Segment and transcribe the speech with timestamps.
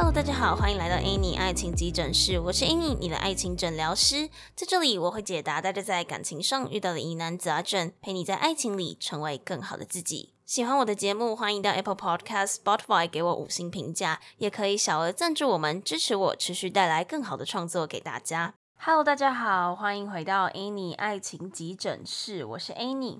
[0.00, 4.28] Hello，大家好，欢迎来到 Annie 爱情急诊室，我是 Annie，你的爱情诊疗师。
[4.54, 10.34] 在这里，我会解答大家在感情上遇到的疑难杂症，陪你在爱情里成为更好的自己。
[10.46, 18.54] 喜欢我的节目，欢迎到 Apple Podcast、Spotify 给我五星评价，也可以小额赞助我们，支持我持续带来更好的创作给大家。
[18.76, 23.18] Hello，大家好，欢迎回到 Annie 爱情急诊室，我是 Annie。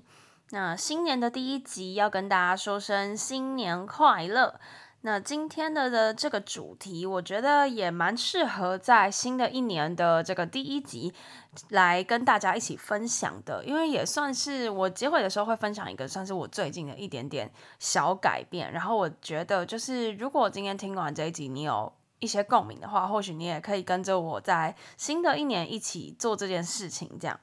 [0.51, 4.61] 那新年的第一集要跟大家说声新年快乐。
[5.01, 11.13] 那今天的的这个主题，我觉得也蛮适合在新的一年的这个第一集
[11.69, 17.49] 来跟大家一起分享的，因为也算是我结尾的时候会分享一个算是我最近的一点点
[17.79, 18.73] 小改变。
[18.73, 27.17] 然后我觉得，就是如果今天听完这一集，你有一些共鸣的话，或许你也可以跟着我在新的一年一起做这件事情。
[27.17, 27.39] 这样，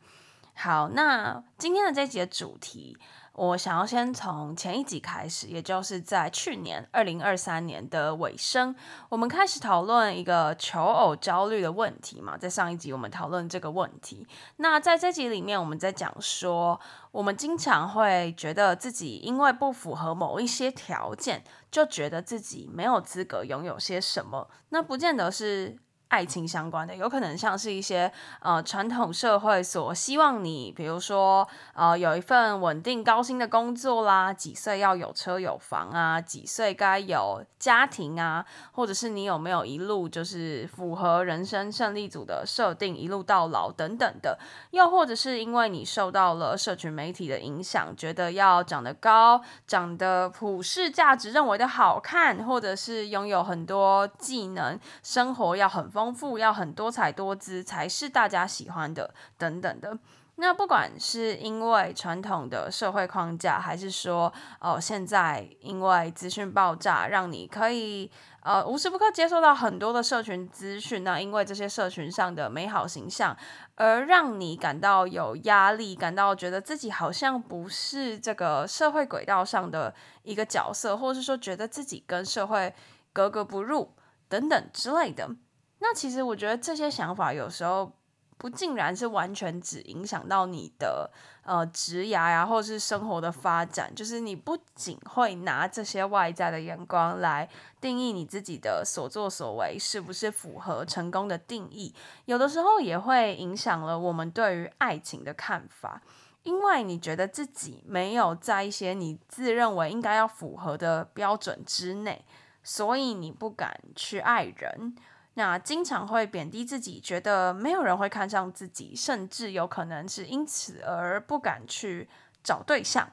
[0.53, 2.99] 好，那今天的这一集的主题。
[3.37, 8.75] 我想要先从前一集开始，也就是在去年二零二三年的尾声，
[9.11, 12.39] 我们开始讨论一个求偶焦虑的问题嘛。
[12.39, 16.81] 在上一集我们讨论这个问题，那在这集里面我们在讲说，
[17.13, 25.77] 我们经常会觉得自己因为不符合某一些条件，就觉得自己没有资格拥有些什么，那不见得是。
[26.09, 44.39] 爱情相关的，有可能像是一些呃传统社会所希望你，比如说呃有一份稳定高薪的工作啦，几岁要有车有房啊，几岁该有家庭啊，或者是你有没有一路就是符合人生胜利组的设定，一路到老等等的，
[44.71, 59.99] 又或者是因为你受到了社群媒体的影响，觉得要长得高，长得普世价值认为的好看，或者是拥有很多技能，生活要很丰丰富，要很多彩多姿才是大家喜欢的，等等的。
[60.37, 68.09] 那不管是因为传统的社会框架，还是说哦，现在因为资讯爆炸，让你可以
[68.43, 73.37] 呃无时不刻接受到很多的社群资讯，那因为这些社群上的美好形象，
[73.75, 79.93] 而让你感到有压力，感到觉得自己好像不是这个社会轨道上的
[80.23, 82.73] 一个角色，或者是说觉得自己跟社会
[83.13, 83.95] 格格不入
[84.29, 85.31] 等等之类的。
[85.79, 87.93] 那其实我觉得这些想法有时候
[88.39, 91.11] 不尽然是完全只影响到你的
[91.43, 97.49] 呃职涯呀，或者是生活的发展，就是你不仅会拿这些外在的眼光来
[97.81, 101.95] 定义你自己的所作所为是不是符合成功的定义，
[102.27, 106.03] 有的时候也会影响了我们对于爱情的看法，
[106.43, 112.25] 因为你觉得自己没有在一些你自认为应该要符合的标准之内，
[112.63, 114.95] 所以你不敢去爱人。
[115.39, 122.09] 那经常会贬低自己，觉得没有人会看上自己，甚至有可能是因此而不敢去
[122.43, 123.11] 找对象。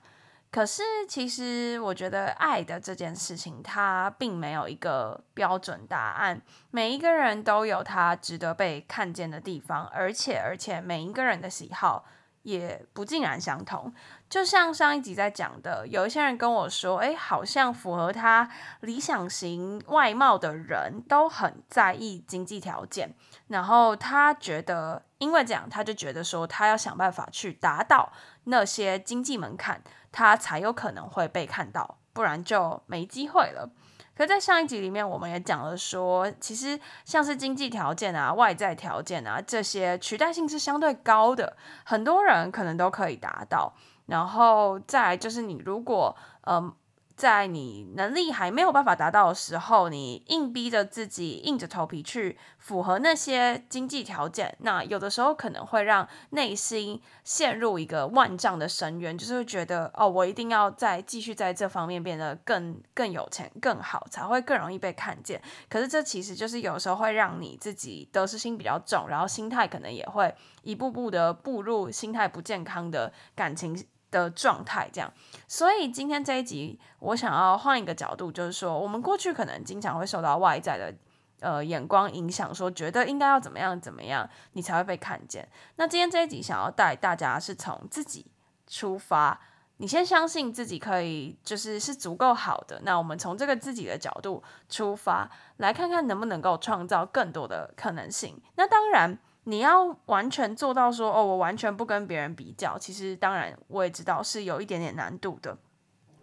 [0.50, 6.40] 可是，其实我觉得爱的这件事情，它并没有一个标准答案。
[6.72, 12.06] 每一个人都有他值得被看见的地方，而且，而且每一个人的喜好
[12.44, 13.92] 也不尽然相同。
[14.34, 18.50] 就像上一集在讲的，有一些人跟我说，诶，好像符合他
[18.80, 23.14] 理想型外貌的人都很在意经济条件，
[23.50, 28.12] 然后他觉得，因为这样，他就觉得说，他要想办法去达到
[28.46, 29.80] 那些经济门槛，
[30.12, 33.70] 他才有可能会被看到，不然就没机会了。
[34.18, 43.76] 可在上一集里面，我们也讲了说，其实像是经济条件啊、外在条件啊这些，取代性是相对高的，很多人可能都可以达到。
[44.06, 46.74] 然后再就是，你如果嗯，
[47.16, 65.40] 在你能力还没有办法达到的时候，你硬逼着自己，硬着头皮去符合那些经济条件，那有的时候可能会让内心陷入一个万丈的深渊，就是会觉得哦，我一定要再继续在这方面变得更更有钱、更好，才会更容易被看见。
[65.70, 73.86] 可是这其实就是有时候会让你自己得失心比较重，然后心态可能也会一步步的步入心态不健康的感情
[74.22, 75.12] 的状态，这样，
[75.48, 80.94] 所以今天这一集，我想要换一个角度，就是说，我们过去可能经常会受到外在的
[81.40, 85.50] 呃眼光影响，说觉得应该要怎么样怎么样，你才会被看见。
[85.78, 88.28] 那今天这一集想要带大家是从自己
[88.68, 89.40] 出发，
[89.78, 92.80] 你先相信自己可以，就是是足够好的。
[92.84, 98.40] 那我们从这个自己的角度出发，来看看能不能够创造更多的可能性。
[98.56, 99.18] 那当然。
[99.46, 102.78] 你要完全做到说哦，我完全不跟别人比较。
[102.78, 105.58] 其实当然我也知道是有一点点难度的。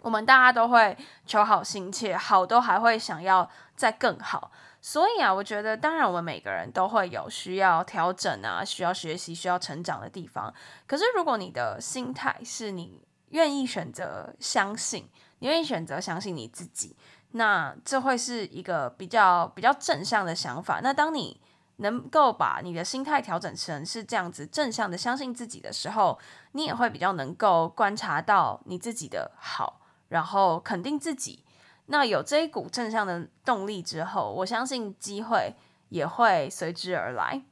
[0.03, 0.97] 我们大家都会
[1.27, 4.51] 求好心切，好都还会想要再更好。
[4.81, 10.53] 所以啊，我觉得当然我们每个人都会有需要调整啊，需要学习、需要成长的地方。
[10.87, 15.07] 可是如果你的心态是你愿意选择相信，
[15.41, 16.97] 你愿意选择相信你自己，
[17.33, 20.81] 那这会是一个比较比较正向的想法。
[20.83, 21.39] 那当你
[21.81, 26.19] 能够把你的心态调整成是这样子正向的相信自己的时候，
[26.53, 31.45] 你也会比较能够观察到你自己的好，然后肯定自己。
[31.87, 35.55] 那有这一股正向的动力之后，我相信机会
[35.89, 37.43] 也会随之而来。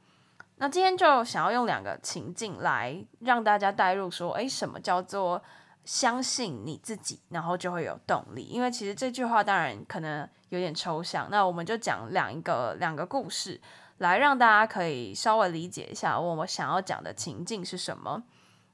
[0.56, 5.42] 那今天就想要用两个情境来让大家带入，说，诶，什么叫做
[5.84, 8.42] 相信你自己，然后就会有动力？
[8.42, 13.60] 因为其实这句话当然可能有点抽象，那我们就讲两一个两个故事。
[13.98, 18.22] 来让大家可以稍微理解一下我们想要讲的情境是什么。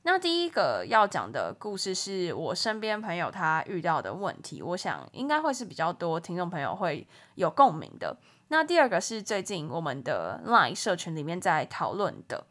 [0.03, 7.06] 那第一个要讲的故事是我身边朋友他遇到的问题，我想应该会是比较多听众朋友会
[7.37, 8.17] 有共鸣的。
[8.49, 12.44] 那第二个是最近我们的 LINE 社群里面在讨论的。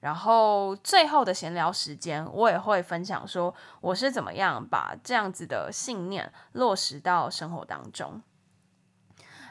[0.00, 8.22] 然后最后的闲聊时间，我也会分享说我是怎么样把这样子的信念落实到生活当中。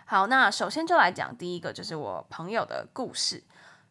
[0.09, 3.43] 好，那首先就来讲第一个，就是我朋友的故事。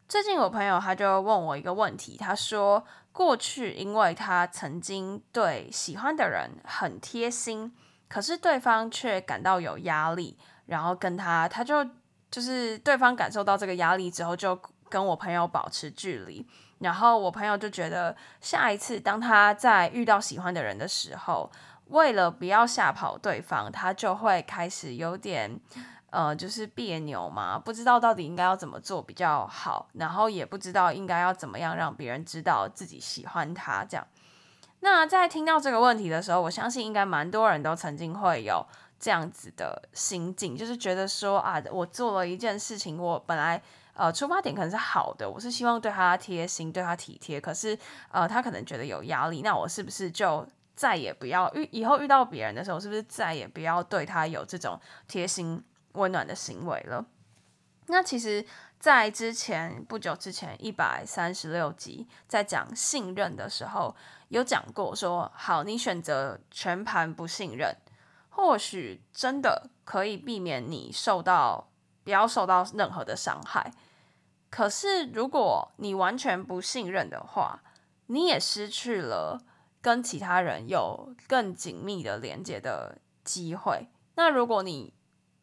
[0.09, 7.71] 最近我朋友他就问我一个问题，他说过去因为他曾经对喜欢的人很贴心，
[8.09, 10.35] 可是对方却感到有压力，
[10.65, 11.85] 然后跟他他就
[12.31, 14.59] 就是对方感受到这个压力之后，就
[14.89, 16.43] 跟我朋友保持距离。
[16.79, 21.51] 然后我朋友就觉得下一次当他在遇到喜欢的人的时候，
[21.89, 25.61] 为了不要吓跑对方，他就会开始有点。
[26.17, 34.07] 呃，就是别扭嘛，不知道到底应该要怎么做比较好，然后也不知道应该要怎么样让别人知道自己喜欢他这样。
[34.79, 38.65] 那在听到这个问题的时候，我相信应该蛮多人都曾经会有
[38.99, 43.61] 这样子的心境，就是觉得说啊，我做了一件事情，我本来
[43.93, 47.77] 呃出发点可能是好的，我是希望对他贴心，对他体贴，可是
[48.09, 50.43] 呃他可能觉得有压力，那我是不是就
[50.75, 55.63] 再也不要遇以后遇到别人的时候，是不是再也不要对他有这种贴心
[55.97, 57.05] 温暖的行为了。
[57.87, 58.45] 那其实，
[58.79, 63.95] 在之前不久之前一百三十六集在讲信任的时候，
[64.29, 67.75] 有讲过说，好，你选择全盘不信任，
[68.29, 71.69] 或许真的可以避免你受到
[72.03, 73.71] 不要受到任何的伤害。
[74.49, 77.61] 可是，如果你完全不信任的话，
[78.07, 79.41] 你也失去了
[79.81, 83.87] 跟其他人有更紧密的连接的机会。
[84.15, 84.93] 那如果你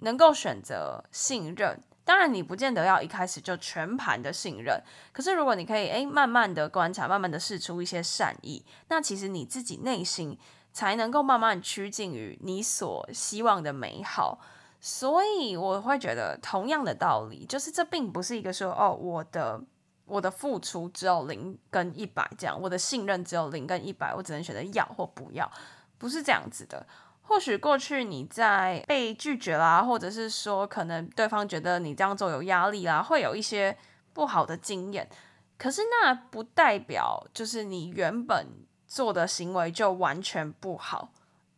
[0.00, 4.82] 能够选择信任，当然你不见得要一开始就全盘的信任。
[5.12, 10.38] 可是如果你可以诶慢慢的观察，慢慢的试出一些善意，那其实你自己内心
[10.72, 14.38] 才能够慢慢趋近于你所希望的美好。
[14.80, 19.58] 所以我会觉得同样的道理，就是这并不是一个说哦，我的
[20.04, 25.50] 我的付出只有零跟一百这样，我的信任只有零跟一百，我只能选择要或不要，
[25.96, 26.86] 不是这样子的。
[27.26, 33.76] 或许过去你在被拒绝啦，或者是说可能对方觉得你这样做有压力啦，会有一些
[34.12, 35.08] 不好的经验。
[35.56, 38.46] 可是那不代表就是你原本
[38.86, 41.12] 做的行为就完全不好，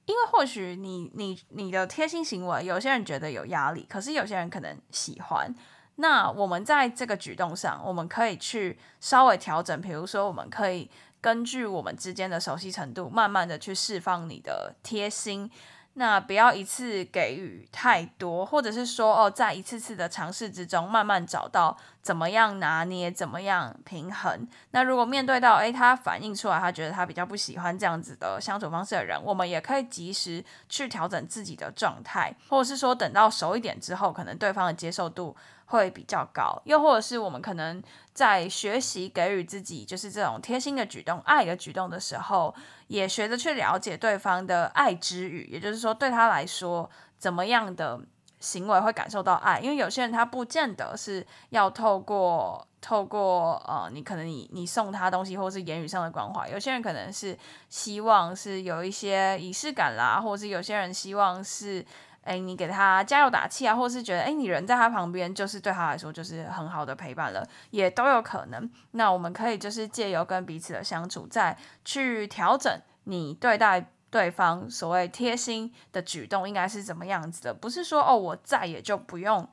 [0.05, 5.53] 因为或许你你你的贴心行为，有些人觉得有压力，可是有些人可能喜欢。
[5.97, 10.89] 那我们在这个举动上，我们可以去稍微调整，比如说我们可以。
[11.21, 15.51] 根据我们之间的熟悉程度，慢慢的去释放你的贴心，
[15.95, 24.47] 那不要一次给予太多，或者是说哦，在一次次的尝试之中，慢慢找到怎么样拿捏，怎么样平衡。
[24.71, 35.35] 那如果面对到诶，他反映出来，他觉得他比较不喜欢这样子的相处方式的人，我们也可以及时去调整自己的状态，或者是说等到熟一点之后，可能对方的接受度。
[35.67, 37.83] 会比较高，又或者是我们可能
[38.13, 42.55] 在学习给予自己就是这种贴心的举动、爱的举动的时候，
[42.87, 48.01] 也学着去了解对方的爱之语，也就是说，对他来说，怎么样的
[48.39, 49.59] 行为会感受到爱？
[49.59, 57.37] 因为有些人他不见得是要透过透过呃，你可能你你送他东西，或是言语上的关怀；有些人可能是
[57.69, 61.85] 希望是有一些仪式感啦，或者是有些人希望是。
[62.27, 68.71] 诶，你给他加油打气啊，或是觉得诶，你人在他旁边，就是对他来说就是很好的陪伴了，也都有可能。
[68.91, 77.55] 那我们可以就是借由跟彼此的相处，再去调整你对待对方所谓贴心的举动应该是怎么样子的。
[77.55, 79.49] 不是说哦，我再也就不用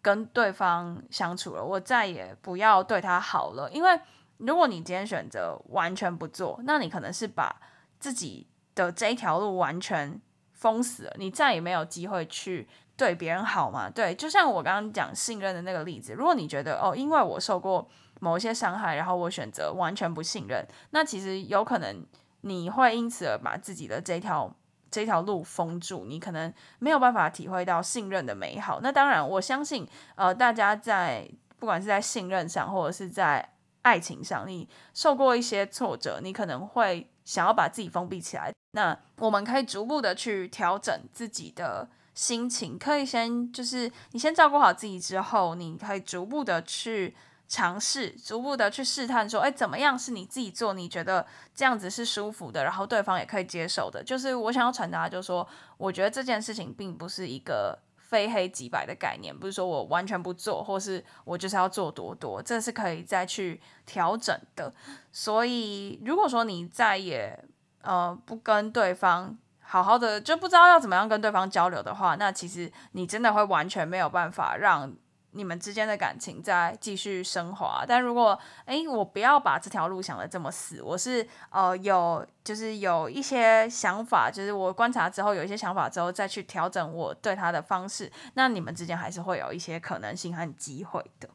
[0.00, 3.68] 跟对方相处了，我再也不要对他好了。
[3.72, 4.00] 因为
[4.38, 7.60] 如果你今天选择完全不做，那你可能是把
[7.98, 10.20] 自己的这一条路完全。
[10.62, 13.90] 封死了，你再也没有机会去对别人好嘛？
[13.90, 17.88] 对，就像我刚刚讲信任的那个例子，如果你觉得哦，因为我受过
[18.20, 22.06] 某一些伤害，然后我选择完全不信任，那其实有可能
[22.42, 24.54] 你会因此而把自己的这条
[24.88, 28.78] 这条路封住，你可能没有办法体会到信任的美好。
[28.80, 31.28] 那当然，我相信，呃，大家在
[31.58, 38.52] 不管是在信任上，或者是在爱情上，你受过一些挫折，你可能会想要把自己封闭起来。
[38.72, 47.14] 那我们可以逐步的去调整自己的心情，可以先就是你先照顾好自己之后，你可以逐步的去。
[47.48, 54.02] 尝试逐步的去试探，说，哎，怎么样是你自己做，你觉得这样子是舒服的，然后对方也可以接受的。
[54.02, 57.78] 就是我想要传达，就是说，我觉得这件事情并不是一个
[58.12, 64.70] 非黑即白的概念，不是说我完全不做，或是我就是要做多多，这是可以再去调整的。
[65.10, 67.42] 所以，如果说你再也
[67.80, 74.94] 呃不跟对方好好的，就不知道要怎么样跟对方交流的话，那其实你真的会完全没有办法让。
[75.32, 91.28] 你们之间的感情在继续升华，但如果诶，我不要把这条路想的这么死，我是呃有就是有一些想法，就是我观察之后有一些想法之后再去调整我对他的方式，那你们之间还是会有一些可能性和机会的。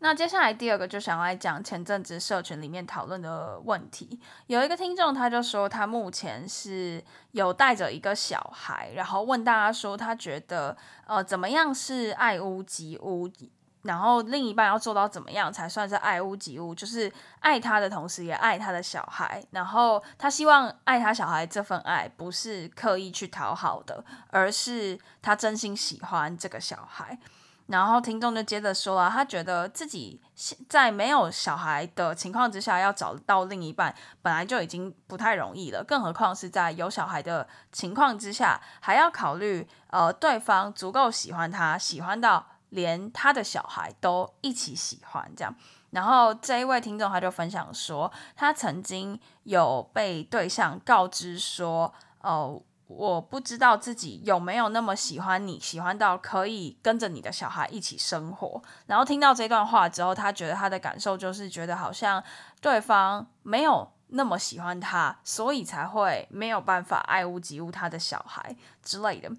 [0.00, 7.02] 那接下来第二个就想来讲前阵子社群里面讨论的问题，有一个听众他就说他目前是
[7.32, 10.76] 有带着一个小孩，然后问大家说他觉得
[11.06, 13.28] 呃怎么样是爱屋及乌，
[13.82, 27.18] 然后另一半要做到怎么样才算是爱屋及乌，就是爱他的同时也爱他的小孩，然后他希望爱他小孩这份爱不是刻意去讨好的，而是他真心喜欢这个小孩。
[27.68, 45.54] 然后听众就接着说啊，他觉得自己现在没有小孩的情况之下，要找到另一半本来就已经不太容易了，更何况是在有小孩的情况之下，还要考虑呃对方足够喜欢他，喜欢到连他的小孩都一起喜欢这样。
[45.90, 58.62] 然后这一位听众他就分享说，他曾经有被对象告知说，哦、我不知道自己有没有那么喜欢你，喜欢到可以跟着你的小孩一起生活。
[58.86, 62.24] 然后听到这段话之后，他觉得他的感受就是觉得好像
[62.62, 69.30] 对方没有那么喜欢他，所以才会没有办法爱屋及乌他的小孩之类的。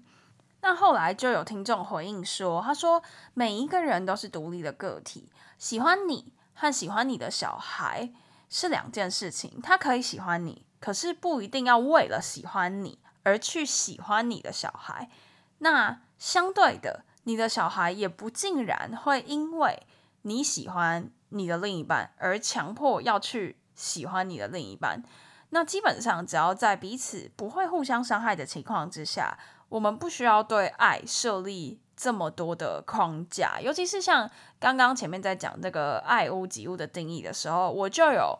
[0.62, 3.02] 那后来就有听众回应说，他说
[3.34, 5.28] 每一个人都是独立的个体，
[5.58, 8.12] 喜欢你和喜欢你的小孩
[8.48, 9.60] 是两件事情。
[9.60, 13.00] 他可以喜欢你，可是不一定要为了喜欢你。
[13.22, 15.10] 而去喜欢你的小孩，
[15.58, 19.82] 那相对的，你的小孩也不尽然会因为
[20.22, 25.02] 你喜欢你的另一半而强迫要去喜欢你的另一半。
[25.50, 33.60] 那基本上，只要在彼此不会互相伤害的情况之下，我们不需要对爱设立这么多的框架。
[33.60, 38.38] 尤其是像刚刚前面在讲这个爱屋及乌的定义的时候，我就有。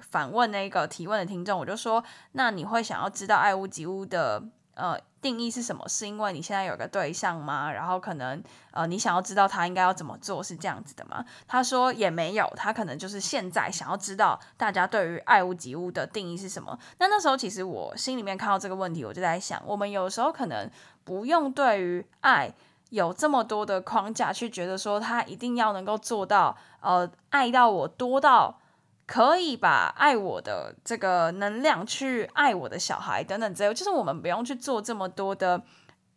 [0.00, 4.42] 反问那个提问的听众，我就说：那你会想要知道爱屋及乌的
[4.74, 5.88] 呃定义是什么？
[5.88, 7.72] 是因为你现在有个对象吗？
[7.72, 11.24] 然后可能呃你想要知道他应该要怎么做，是这样子的吗？
[11.48, 16.78] 他说也没有，他可能就是现在想要知道大家对于爱屋及乌的定义是什么。
[16.98, 20.70] 那那时候其实我心里面看到这个问题，我就在想，我们有时候可能
[21.04, 22.52] 不用对于爱
[22.90, 28.60] 有这么多的框架，去觉得说他一定要能够做到呃爱到我多到。
[29.06, 35.62] 可以把爱我的这个能量去爱我的小孩等等之类，就是我们不用去做这么多的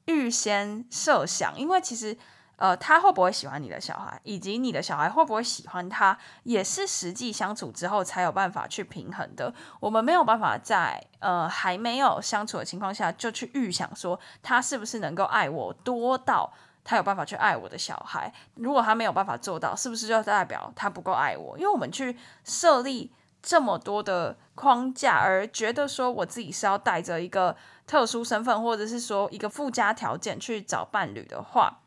[0.06, 2.18] 预先设想，因为其实
[2.56, 9.54] 呃，他会不会喜欢你的小孩，以及你的小孩会不会喜欢他，也是实际相处之后才有办法去平衡的。
[9.80, 16.52] 我们没有办法在呃还没有相处的情况下就去预想说他是不是能够爱我多到。
[16.90, 21.56] 他有办法去爱我的小孩，如果他没有办法做到，是不是就代表他不够爱我？
[21.56, 27.56] 因为我们去设立这么多的框架，而觉得说我自己是要带着一个
[27.86, 31.82] 特殊身份，或者是说一个附加条件去找伴侣的话，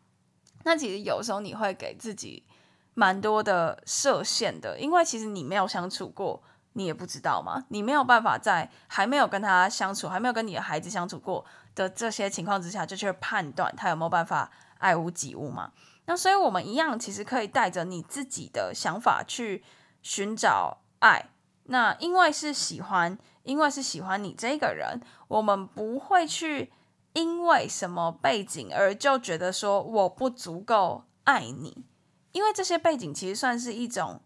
[0.63, 2.47] 那其实有时候你会给自己
[2.95, 6.41] 蛮多的设限的，因为其实你没有相处过，
[6.75, 11.45] 你也不知道嘛，你没有办法在还没有跟他相处，还没有跟你的孩子相处过
[11.75, 14.49] 的这些情况之下，就去判断他有没有办法。
[14.83, 15.73] 爱屋及乌嘛，
[16.07, 19.65] 那所以我们一样，其实可以带着你自己的想法去
[20.03, 21.31] 寻找爱。
[21.65, 26.73] 那因为是喜欢，因为是喜欢你这个人，我们不会去
[27.13, 31.85] 因为什么背景而就觉得说我不足够爱你，
[32.33, 34.21] 因为这些背景其实算是一种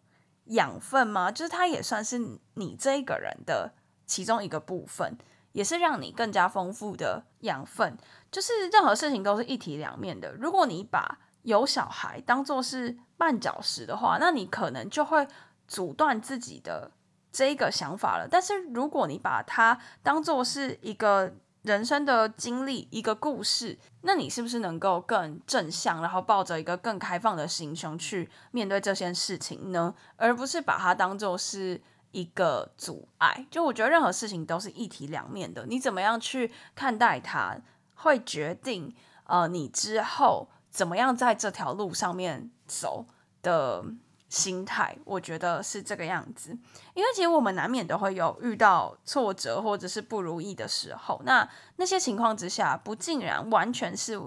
[0.47, 2.19] 养分嘛，就是它也算是
[2.55, 3.75] 你这个人的
[4.07, 5.19] 其中一个部分。
[5.53, 7.97] 也是让你更加丰富的养分，
[8.37, 10.31] 就是任何事情都是一体两面的。
[10.35, 15.27] 如果你把有小孩当做是绊脚石的话，那你可能就会
[15.67, 16.91] 阻断自己的
[17.33, 18.29] 这一个想法了。
[18.31, 29.95] 但是如果你把它当做是一个人生的经历，一个故事，那你是不是能够更正向，然后抱着一个更开放的心胸去面对这件事情呢？
[30.17, 33.47] 而不是把它当做是一个阻碍。
[33.51, 37.57] 就我觉得任何事情都是一体两面的，你怎么样去看待它，
[37.97, 43.05] 会决定呃你之后怎么样在这条路上面走
[43.43, 43.85] 的。
[44.29, 46.51] 心态，我觉得是这个样子，
[46.95, 54.21] 因为其实我们难免都会有遇到挫折或者是不如意的时候，那那些情况之下，不尽然完全是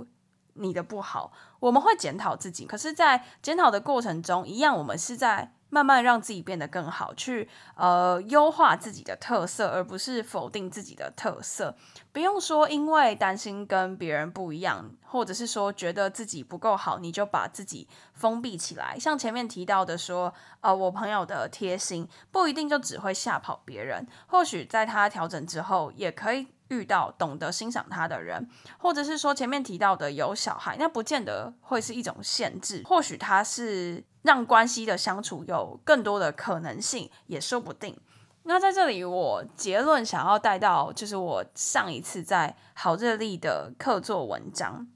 [0.54, 5.54] 你的不好，我们会检讨自己，可是，在检讨的过程中，一样我们是在。
[5.70, 11.76] 慢慢让自己变得更好，去呃优化自己的特色，而不是否定自己的特色。
[12.12, 18.98] 不用说，因为担心跟别人不一样，或者是说觉得自己不够好，你就把自己封闭起来。
[19.00, 26.48] 像前面提到的说，呃，我朋友的贴心不一定就只会吓跑别人， 或许在他调整之后，也可以。
[26.70, 28.48] 遇到懂得欣赏他的人，
[28.78, 37.98] 或者是说前面提到的有小孩，那不见得会是一种限制，或许他是让关系的相处有更多的可能性，也说不定。
[38.44, 44.88] 那在这里，我结论想要带到，就是我上一次在好日历的客座文章，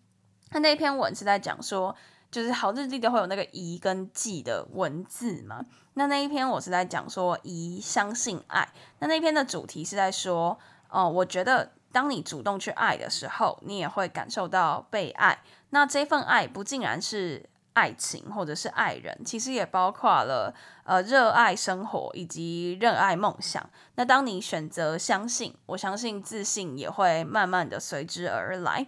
[0.51, 1.95] 那那篇文是在讲说，
[2.31, 8.67] 就是好日历都会有那个宜跟忌的文字嘛，那那一篇我是在讲说宜相信爱，
[8.99, 10.57] 那那篇的主题是在说。
[10.95, 15.39] 哦，我觉得当你主动去爱的时候，你也会感受到被爱。
[15.71, 20.53] 那这份爱不竟然是爱情或者是爱人，其实也包括了
[20.83, 23.67] 呃热爱生活以及热爱梦想。
[23.95, 28.87] 那当你选择相信，我相信自信也会慢慢的随之而来。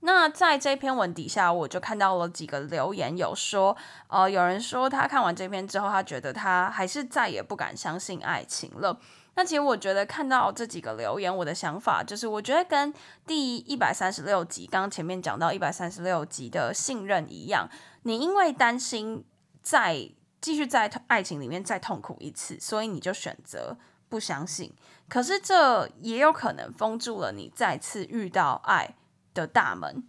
[0.00, 3.76] 那在这篇文底下，我就看到了几个留言，有说，
[4.08, 8.98] 呃，有人说他看完这篇之后，他觉得他还是再也不敢相信爱情了。
[9.36, 12.92] 那其实我觉得看到这几个留言，我的想法就是，我觉得跟
[13.26, 17.68] 第一百三十六集刚刚前面讲到一百三十六集的信任一样，
[18.04, 19.22] 你因为担心
[19.62, 23.76] 再继续在爱情里面再痛苦一次，所以你就选择
[24.08, 24.72] 不相信。
[25.06, 28.94] 可是这也有可能封住了你再次遇到爱
[29.34, 30.02] 的大门。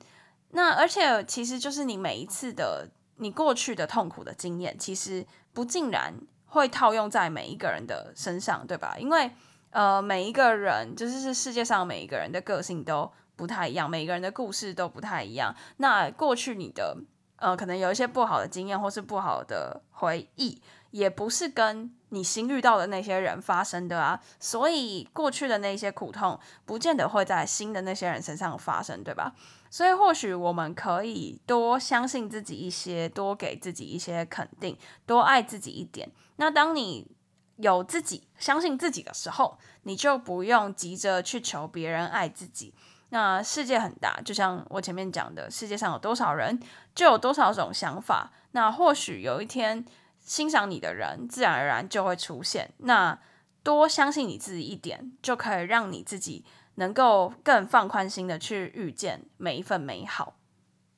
[0.51, 6.13] 那而且其实就是你每一次的你过去的痛苦的经验，其实不尽然。
[6.57, 8.95] 会套用在每一个人的身上，对吧？
[8.99, 9.31] 因为
[9.69, 15.55] 呃，每一个人就是是世界上每一个人的个性都不太一样，每一个人的故事都不太一样。
[15.77, 16.97] 那过去你的
[17.37, 24.19] 呃，可能有一些不好的经验或是不好的回忆，也不是跟你新遇到的那些人发生的啊。
[24.39, 29.35] 所以过去的那些苦痛，不见得会在新的那些人身上发生，对吧？
[29.69, 36.09] 所以，或许我们可以多相信自己一些，多给自己一些肯定，多爱自己一点。
[36.37, 37.11] 那当你
[37.57, 42.73] 有自己相信自己的时候，你就不用急着去求别人爱自己。
[43.09, 46.59] 那世界很大，就像我前面讲的，世界上有多少人，
[46.95, 48.31] 就有多少种想法。
[48.51, 49.85] 那或许有一天，
[50.19, 52.73] 欣赏你的人自然而然就会出现。
[52.79, 53.19] 那
[53.61, 56.45] 多相信你自己一点，就可以让你自己。
[56.79, 60.35] 能够更放宽心的去遇见每一份美好，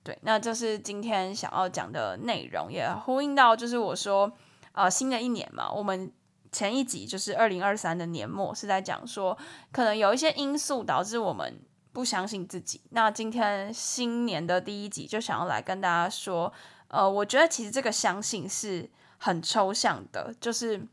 [0.03, 4.29] 对，那这是今天想要讲的内容，也呼应到就是我说，
[4.79, 6.11] 呃，新的一年嘛，我们
[6.51, 9.37] 前一集就是二零二三的年末是在讲说，
[9.71, 11.59] 可能有一些因素导致我们
[11.91, 12.81] 不相信自己。
[12.91, 16.51] 那今天新年的第一集就想要来跟大家说，
[16.87, 20.87] 呃，我觉得其实这个相信是很抽象的，就是。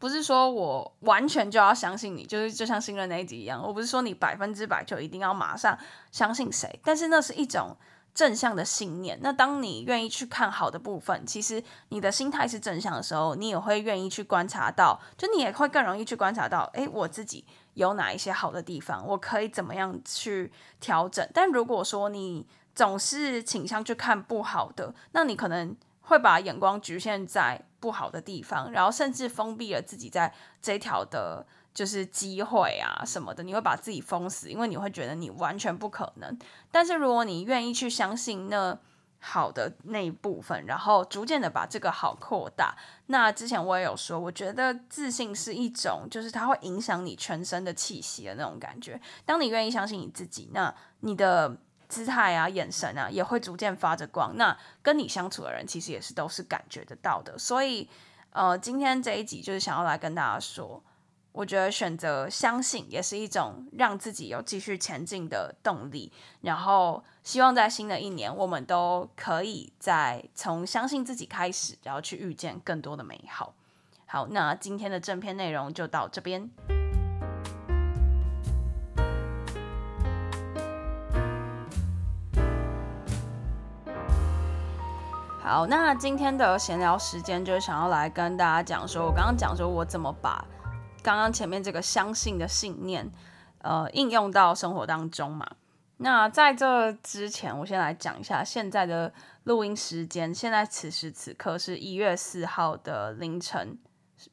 [0.00, 3.62] 不是说我完全就要相信你，就是就像信任那一集一样。
[3.62, 5.78] 我不是说你百分之百就一定要马上
[6.10, 7.76] 相信谁，但是那是一种
[8.14, 9.18] 正向的信念。
[9.22, 17.44] 那当你愿意去看好的部分，其实你的心态是正向的时候，你也会愿意去观察到，就你也会更容易去观察到，诶，我自己
[17.74, 21.28] 有哪一些好的地方，我可以怎么样去调整。
[21.32, 27.64] 但如果说你总是倾向去看不好的，那你可能会把眼光局限在。
[27.80, 36.38] 不好的地方，然后甚至封闭了自己在这条的，就是机会啊什么的，你会把自己封死，因为你会觉得你完全不可能。
[36.70, 38.78] 但是如果你愿意去相信那
[39.18, 49.00] 好的那一部分，然后逐渐的把这个好扩大，那之前我也有说，我觉得自信是一种，就是它会影响你全身的气息的那种感觉。
[49.24, 51.56] 当你愿意相信你自己，那你的。
[51.90, 54.36] 姿态啊，眼神啊，也会逐渐发着光。
[54.36, 57.36] 那跟你相处的人，其实也是都是感觉得到的。
[57.36, 57.90] 所以，
[58.30, 60.80] 呃，今天这一集就是想要来跟大家说，
[61.32, 66.12] 我觉得选择相信也是一种让自己有继续前进的动力。
[66.40, 73.54] 然后希望在新的一年我们都可以再从相信自己开始然后去遇见更多的美好。
[74.06, 76.50] 好那今天的正片内容就到这边。
[85.42, 90.44] 好那今天的闲聊时间就是想要来跟大家讲说我刚刚讲说我怎么把
[91.02, 93.10] 刚刚前面这个相信的信念，
[93.58, 95.46] 呃，应用到生活当中嘛。
[95.98, 99.12] 那在这之前，我先来讲一下现在的
[99.44, 100.34] 录音时间。
[100.34, 103.78] 现在此时此刻是一月四号的凌晨，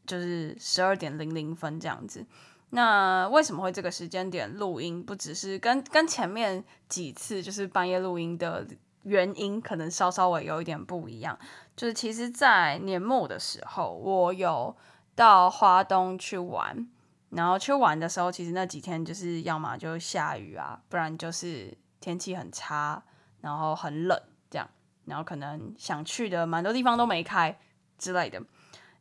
[0.05, 2.25] 就是十二点零零分这样子。
[2.69, 5.03] 那为什么会这个时间点录音？
[5.03, 8.65] 不只是跟跟前面几次就是半夜录音的
[9.03, 11.37] 原因，可能稍稍微有一点不一样。
[11.75, 14.75] 就是其实，在年末的时候，我有
[15.17, 16.87] 到花东去玩。
[17.29, 23.03] 然后去玩的时候，其实那几天就是要么就下雨啊，不然就是天气很差，
[23.41, 24.17] 然后很冷
[24.49, 24.69] 这样，
[25.03, 27.59] 然后可能想去的蛮多地方都没开
[27.97, 28.41] 之类的。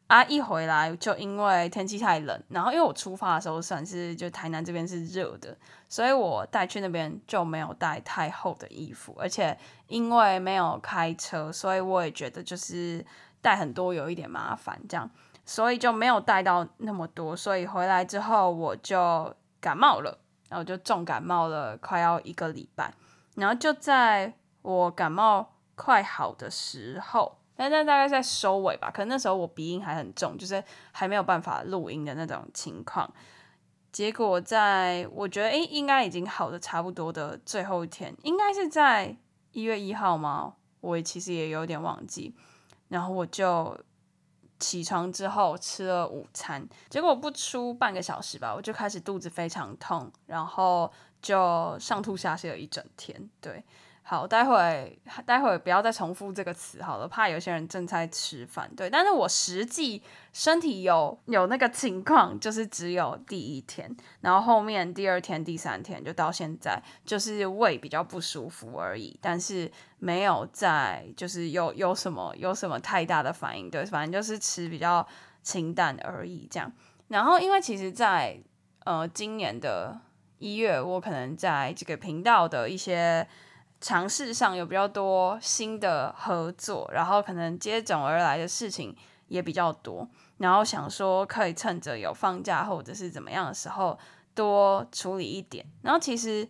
[0.09, 5.57] 啊，一回来就因为天气太冷，然后因为我出发的时候算是就台南这边是热的，
[5.89, 13.07] 所以我带去那边就没有带太厚的衣服，而且因为没有开车，所以我也觉得就是
[13.41, 15.09] 带很多有一点麻烦这样。
[15.49, 22.93] 所以就没有带到那么多，所以回来之后我就感冒了，然后就重感冒了，快要一个礼拜。
[23.37, 33.09] 然后就在我感冒快好的时候，那那大概在收尾吧，可能那时候我鼻音还很重，就是还没有办法录音的那种情况。
[33.93, 39.17] 结果在我觉得诶应该已经好的差不多的最后一天，应该是在
[39.53, 40.55] 一月一号吗？
[40.81, 42.35] 我其实也有点忘记。
[42.89, 43.79] 然后我就。
[44.59, 50.91] 起床之后吃了午餐，结果不出半个小时吧，我就开始肚子非常痛，然后
[51.21, 53.65] 就上吐下泻了一整天，对。
[54.09, 58.71] 好，待会待会不要再重复这个词好了，怕有些人正在吃饭。
[58.77, 60.01] 对，但是我实际
[60.33, 73.69] 身体有有那个情况，就是只有第一天，然后后面第二天、第三天就到现在，就是胃比较不舒服而已，但是没有在就是有有什么有什么太大的反应。
[73.69, 75.05] 对，反正就是吃比较
[75.43, 76.73] 清淡而已这样。
[77.09, 78.39] 然后因为其实在
[78.85, 79.99] 呃今年的
[80.39, 83.27] 一月，我可能在这个频道的一些。
[83.81, 88.97] 尝试上有比较多新的合作，然后可能接踵而来的事情
[89.29, 90.09] 也比较多，
[90.39, 93.99] 然后想说可以趁着有放假或者是怎么样的时候
[94.35, 95.65] 多处理一点。
[95.83, 96.49] 然后其实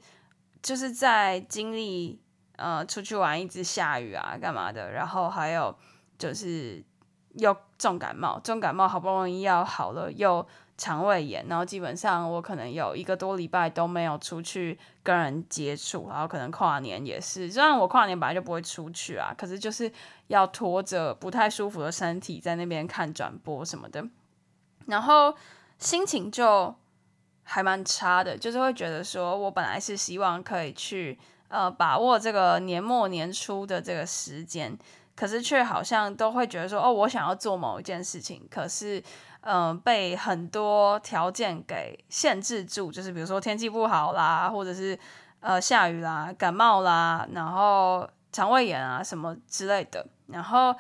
[0.62, 2.21] 就是在经历
[2.57, 5.77] 呃出去玩一直下雨啊干嘛的，然后还有
[6.17, 6.85] 就是
[7.35, 10.47] 又重感冒，重感冒好不容易要好了又。
[10.79, 19.91] 肠胃炎，然后基本上我可能有一个多礼拜都没有出去跟人接触，然后可能跨年也是，虽然我跨年本来就不会出去啊，可是就是
[20.27, 24.07] 要拖着不太舒服的身体在那边看转播什么的，
[24.87, 25.35] 然后
[25.79, 26.75] 心情就
[27.43, 34.77] 还蛮差的，就是会觉得说我本来是希望可以去呃把握这个年末年初的这个时间，
[35.15, 39.03] 可是却好像都会觉得说哦，我想要做某一件事情，可是。
[39.49, 44.99] 嗯、被很多条件给限制住，就是比如说天气不好啦，或者是
[45.39, 50.05] 呃下雨啦、感冒啦，然后肠胃炎啊什么之类的。
[50.27, 50.75] 然后，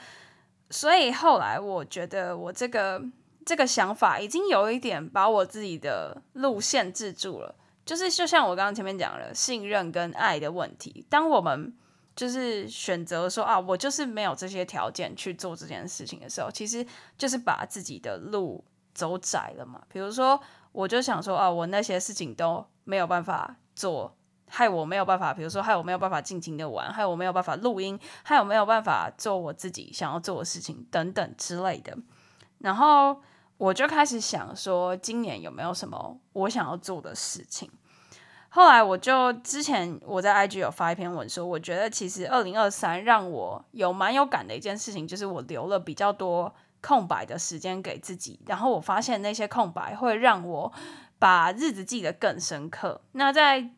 [0.68, 3.00] 所以后来我觉得我这个
[3.44, 7.54] 这个想法已经有一点把我自己的路限制住了。
[7.84, 11.06] 就是就像我刚刚前面讲了，信任跟爱的问题。
[11.08, 11.72] 当我们
[12.16, 16.84] 就是选择说啊，我就是没有这些条件去做这件事情的时候，其实
[17.18, 19.82] 就是把自己的路走窄了嘛。
[19.92, 20.40] 比如说，
[20.72, 24.16] 我就想说啊，我那些事情都没有办法做，
[24.48, 31.96] 害我没有办法，比如说害我没有办法尽情的玩，害我没有办法录音，害我没有办法做我自己想要做的事情等等之类的。
[32.60, 33.20] 然后
[33.58, 37.70] 我就开始想说，今年有没有什么我想要做的事情？
[38.48, 50.72] 后来我就之前我在 IG 有发一篇文说，我觉得其实二零二三让我有蛮有感的一件事情，就是我留了比较多空白的时间给自己，然后我发现那些空白会让我
[51.18, 53.02] 把日子记得更深刻。
[53.12, 53.68] 那在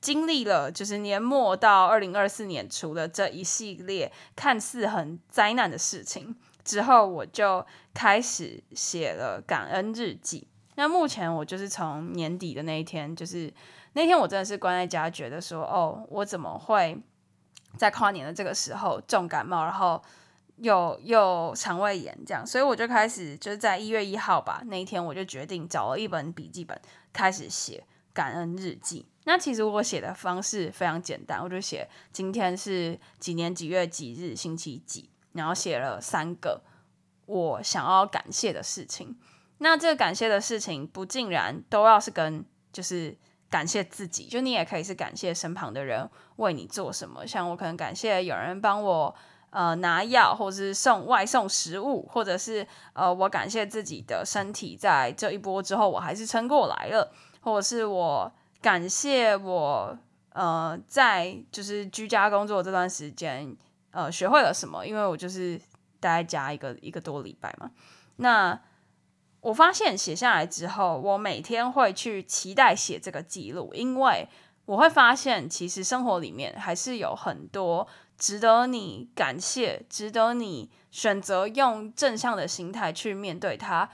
[0.00, 6.34] 经历了就是年末到二零二四年初的这一系列看似很灾难的事情
[6.64, 10.48] 之后，我就开始写了感恩日记。
[10.76, 13.52] 那目前我就是从年底的那一天，就是。
[13.94, 16.96] 那天我真的是关在家，觉得说，哦，我怎么会
[17.76, 20.00] 在跨年的这个时候重感冒，然后
[20.56, 26.80] 又又肠胃炎这样，所以我就开始就是在一月一号吧，那一天我就决定找了一本笔记本，
[27.12, 29.06] 开始写感恩日记。
[29.24, 36.62] 那其实我写的方式非常简单，我就写今天是几年几月几日星期几，然后写了三个
[37.26, 39.18] 我想要感谢的事情。
[39.58, 43.16] 那这个感谢的事情不尽然都要是跟就是。
[43.50, 47.26] 感谢自己，就你也可以是感谢身旁的人为你做什么。
[47.26, 49.14] 像我可能感谢有人帮我
[49.50, 58.30] 呃拿药，或者是送外送食物，或者是呃我感谢自己的身体在这一波之后我还是撑过来了，或者是我
[58.60, 59.96] 感谢我
[60.34, 63.56] 呃在就是居家工作这段时间
[63.92, 65.58] 呃学会了什么，因为我就是
[65.98, 67.70] 待在家一个一个多礼拜嘛，
[68.16, 68.60] 那。
[69.48, 74.28] 我发现写下来之后，我每天会去期待写这个记录，因为
[74.66, 83.88] 我会发现，其实生活里面还是有很多值得你感谢、值得你选择用正向的心态去面对它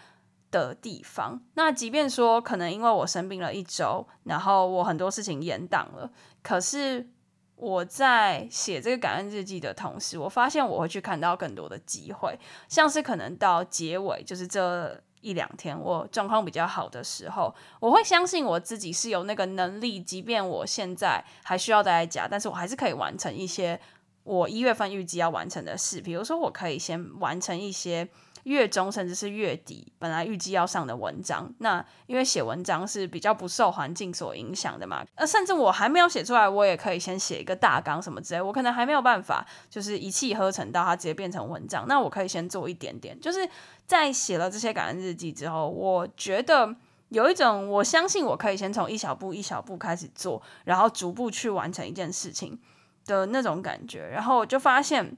[0.50, 1.40] 的地方。
[1.54, 6.10] 那即便说可能因为我生病了一周，然后我很多事情延档了，
[6.42, 7.08] 可是
[7.54, 12.36] 我在写这个感恩日记的同时，我发现我会去看到更多的机会，
[12.68, 15.00] 像是可能到结尾，就是这。
[15.24, 23.80] 一两天，我状况比较好的时候，我会相信我自己是有那个能力，即便我现在还需要待在家，但是我还是可以完成一些
[24.22, 26.00] 我一月份预计要完成的事。
[26.00, 28.08] 比如说，我可以先完成一些。
[28.44, 43.48] 月中甚至是月底，本来预计要上的文章，那因为写文章是比较不受环境所影响的嘛，呃，甚至我还没有写出来，我也可以先写一个大纲什么之类，我可能还没有办法，就是一气呵成到它直接变成文章，那我可以先做一点点，就是
[43.86, 46.76] 在写了这些感恩日记之后，我觉得
[47.08, 52.60] 有一种我相信我可以先从一小步一小步开始做，然后逐步去完成一件事情
[53.06, 55.16] 的那种感觉，然后我就发现，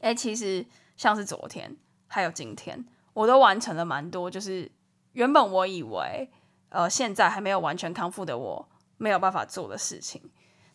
[0.00, 0.64] 哎，其实
[0.96, 1.76] 像是昨天。
[2.12, 4.70] 还有今天，我都完成了蛮多，就是
[5.12, 6.30] 原本我以为，
[6.68, 10.22] 呃，现在还没有完全康复的我没有办法做的事情。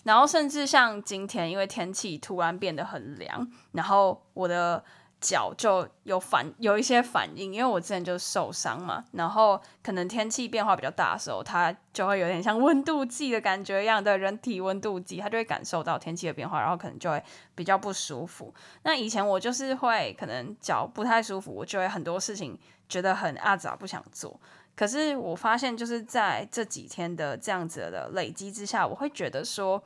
[0.04, 4.84] 然后甚至像今天，因为天气突然变得很凉，然后我的。
[5.19, 17.21] 脚就有反有一些反应，因为我之前就受伤嘛，然后可能天气变化比较大的时候，它就会有点像温度计的感觉一样的人体温度计，它就会感受到天气的变化，然后可能就会
[17.56, 18.53] 比较不舒服。
[18.84, 22.56] 那以前我就是会可能脚不太舒服，我就会很多事情
[22.88, 24.39] 觉得很阿杂不想做。
[24.75, 29.82] 可是我发现就是在这几天的这样子的累积之下，我会觉得说，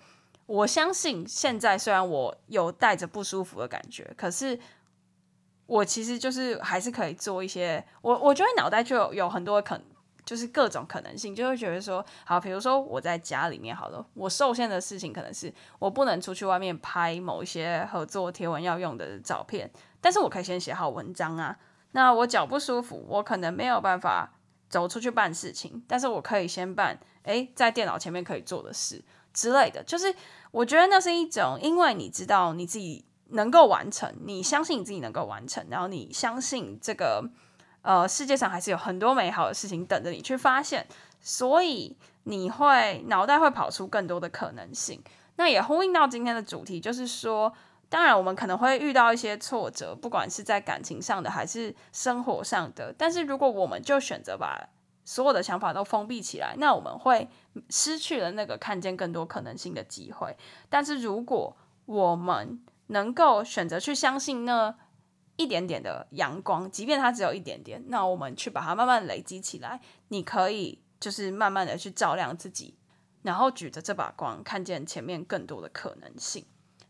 [0.45, 4.59] 我相信现在虽然我有带着不舒服的感觉，可是。
[5.71, 9.85] 我其实就是还是可以做一些，我我觉得脑袋就有很多可能，
[10.25, 21.57] 就是各种可能性，就会觉得说，好，比如说我在家里面好了，我受限的事情可能是我不能出去外面拍某一些合作贴文要用的照片，但是我可以先写好文章啊。
[21.93, 24.33] 那我脚不舒服，我可能没有办法
[24.67, 29.01] 走出去办事情，但是我可以先办，诶，在电脑前面可以做的事
[29.33, 30.13] 之类的，就是
[30.51, 33.05] 我觉得那是一种，因为你知道你自己。
[33.31, 37.23] 能够完成，你相信你自己能够完成，然后你相信这个
[37.81, 40.85] 呃世界上还是有很多美好的事情等着你去发现，
[41.19, 45.01] 所以你会脑袋会跑出更多的可能性。
[45.37, 47.51] 那也呼应到今天的主题，就是说，
[47.89, 54.69] 当然我们可能会遇到一些挫折，不管是在感情上的还是生活上的，但是如果我们就选择把
[55.03, 57.27] 所有的想法都封闭起来，那我们会
[57.69, 60.37] 失去了那个看见更多可能性的机会。
[60.69, 64.75] 但是如果我们能够选择去相信那
[65.37, 69.79] 一点点的阳光，即便它只有一点点，那我们去把它慢慢累积起来。
[70.09, 72.77] 你可以就是慢慢的去照亮自己，
[73.23, 76.45] 然后举着这把光，看见前面更多的可能性。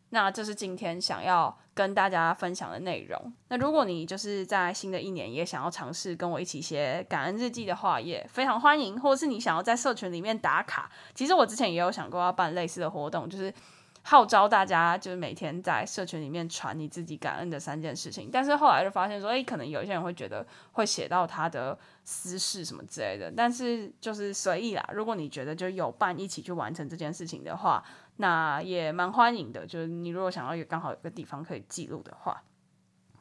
[0.09, 3.31] 那这是今天想要跟大家分享的内容。
[3.47, 8.99] 那如果你就是在新的一年也想要尝试跟我一起写感恩日记的话，也非常欢迎。
[8.99, 13.53] 或者是你想要在社群里面打卡，其实我之前也有想过要办类似的活动，就是。
[14.03, 24.89] 号召大家就是每天在社群里面传你自己感恩的三件事情，但是后来就发现说，诶，可能有一些人会觉得会写到他的私事什么之类的，但是就是随意啦。
[24.93, 27.83] 如果你觉得就有伴一起去完成这件事情的话，
[28.17, 29.65] 那也蛮欢迎的。
[29.65, 32.41] 就是你如果想要有刚好有个地方可以记录的话，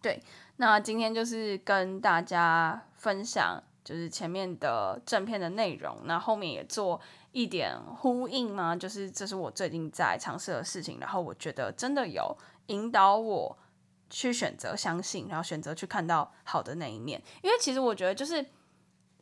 [0.00, 0.22] 对。
[0.56, 7.00] 那今天就是跟大家分享就是前面的正片的内容，那后面也做。
[7.32, 8.74] 一点呼应吗？
[8.74, 13.56] 就是这是我最近在尝试的事情，然后我觉得真的有引导我
[14.08, 17.22] 去选择相信，然后选择去看到好的那一面。
[17.42, 18.44] 因为其实我觉得，就是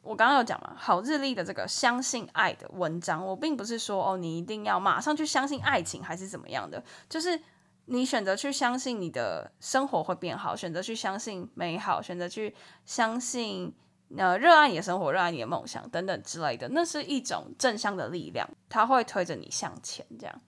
[0.00, 7.38] 我刚刚有讲嘛，好日历的这个相信爱的文章，我并不是说哦，你一定要马上去相信爱情还是怎么样的，就是
[7.84, 13.74] 你选择去相信你的生活会变好，选择去相信美好，选择去相信。
[14.08, 20.04] 那热爱你的生活，热爱你的梦想等等之类的，那是一种正向的力量，它会推着你向前。
[20.18, 20.40] 这样，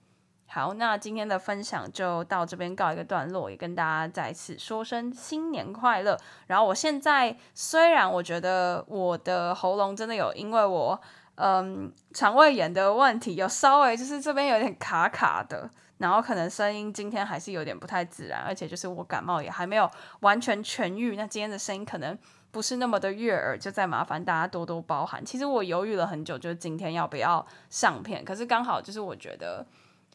[0.47, 6.17] 好，那今天的分享就到这边告一个段落，也跟大家再次说声新年快乐。
[6.47, 11.01] 然后，我现在虽然我觉得我的喉咙真的有因为我。
[11.35, 15.67] 嗯肠胃炎的问题，有稍微就是这边有点卡卡的，
[16.01, 22.17] 然后可能声音今天还是有点不太自然，而且就是我感冒也还没有完全痊愈，那今天的声音可能
[22.51, 25.23] 不是那么的悦耳，就再麻烦大家多多包涵。
[25.23, 29.65] 其实我犹豫了很久，就是今天要不要上片，可是刚好就是我觉得。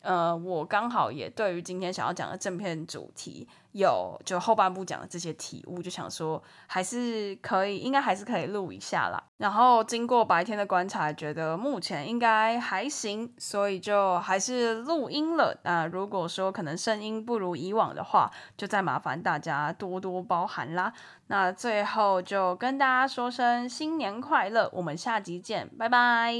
[0.02, 9.22] 呃，我刚好也对于今天想要讲的正片主题有就后半部讲的这些体悟，就想说还是可以，应该还是可以录一下啦。
[9.38, 15.54] 然后经过白天的观察，觉得目前应该还行，所以就还是录音了。
[15.62, 20.92] 那如果说可能声音不如以往的话，就再麻烦大家多多包涵啦。
[21.28, 26.32] 那最后就跟大家说声新年快乐，我们下集见，拜拜。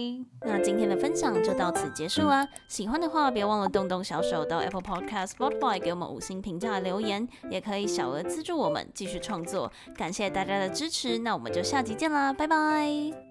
[0.43, 2.49] 那今天的分享就到此结束啦。
[2.69, 9.71] 喜欢的话，别忘了动动小手到 Apple Podcast、Spotify 给我们五星评价留言，也可以小额资助我们继续创作。
[9.97, 13.26] 感谢大家的支持，那我们就下集见啦，拜拜。